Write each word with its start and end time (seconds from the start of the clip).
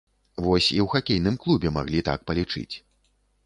Вось 0.45 0.69
і 0.75 0.79
ў 0.85 0.87
хакейным 0.93 1.37
клубе 1.45 1.73
маглі 1.77 2.05
так 2.11 2.27
палічыць. 2.33 2.75